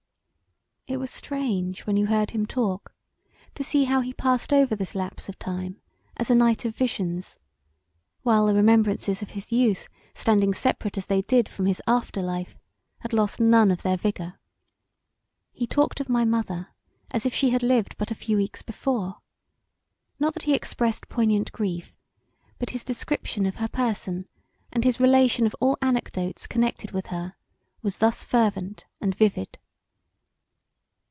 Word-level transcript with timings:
It 0.87 0.97
was 0.99 1.11
strange 1.11 1.85
when 1.85 1.95
you 1.95 2.07
heard 2.07 2.31
him 2.31 2.45
talk 2.45 2.93
to 3.55 3.63
see 3.63 3.85
how 3.85 4.01
he 4.01 4.11
passed 4.13 4.51
over 4.51 4.75
this 4.75 4.93
lapse 4.93 5.29
of 5.29 5.39
time 5.39 5.79
as 6.17 6.29
a 6.29 6.35
night 6.35 6.65
of 6.65 6.75
visions; 6.75 7.39
while 8.23 8.45
the 8.45 8.53
remembrances 8.53 9.21
of 9.21 9.29
his 9.29 9.53
youth 9.53 9.87
standing 10.13 10.53
seperate 10.53 10.97
as 10.97 11.05
they 11.05 11.21
did 11.21 11.47
from 11.47 11.65
his 11.65 11.81
after 11.87 12.21
life 12.21 12.57
had 12.99 13.13
lost 13.13 13.39
none 13.39 13.71
of 13.71 13.83
their 13.83 13.95
vigour. 13.95 14.37
He 15.53 15.65
talked 15.65 16.01
of 16.01 16.09
my 16.09 16.25
Mother 16.25 16.73
as 17.09 17.25
if 17.25 17.33
she 17.33 17.51
had 17.51 17.63
lived 17.63 17.95
but 17.97 18.11
a 18.11 18.15
few 18.15 18.35
weeks 18.35 18.61
before; 18.61 19.19
not 20.19 20.33
that 20.33 20.43
he 20.43 20.53
expressed 20.53 21.07
poignant 21.07 21.53
grief, 21.53 21.95
but 22.59 22.71
his 22.71 22.83
discription 22.83 23.45
of 23.45 23.57
her 23.57 23.69
person, 23.69 24.27
and 24.73 24.83
his 24.83 24.99
relation 24.99 25.45
of 25.45 25.55
all 25.61 25.77
anecdotes 25.81 26.45
connected 26.47 26.91
with 26.91 27.05
her 27.07 27.35
was 27.81 27.99
thus 27.99 28.25
fervent 28.25 28.83
and 28.99 29.15
vivid. 29.15 29.57